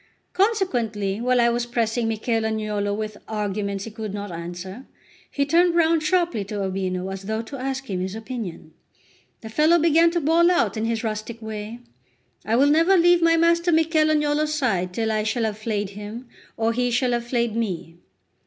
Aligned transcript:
Consequently, 0.33 1.21
while 1.21 1.39
I 1.39 1.49
was 1.51 1.67
pressing 1.67 2.07
Michel 2.07 2.41
Agnolo 2.43 2.91
with 2.91 3.17
arguments 3.27 3.83
he 3.83 3.91
could 3.91 4.15
not 4.15 4.31
answer, 4.31 4.87
he 5.29 5.45
turned 5.45 5.75
round 5.75 6.01
sharply 6.01 6.43
to 6.45 6.63
Urbino, 6.63 7.09
as 7.11 7.21
though 7.21 7.43
to 7.43 7.57
ask 7.59 7.87
him 7.87 7.99
his 7.99 8.15
opinion. 8.15 8.73
The 9.41 9.49
fellow 9.49 9.77
began 9.77 10.09
to 10.09 10.19
bawl 10.19 10.49
out 10.49 10.75
in 10.75 10.85
his 10.85 11.03
rustic 11.03 11.39
way: 11.39 11.81
"I 12.43 12.55
will 12.55 12.71
never 12.71 12.97
leave 12.97 13.21
my 13.21 13.37
master 13.37 13.71
Michel 13.71 14.09
Agnolo's 14.09 14.55
side 14.55 14.91
till 14.91 15.11
I 15.11 15.21
shall 15.21 15.43
have 15.43 15.59
flayed 15.59 15.91
him 15.91 16.27
or 16.57 16.73
he 16.73 16.89
shall 16.89 17.11
have 17.11 17.27
flayed 17.27 17.55
me." 17.55 17.97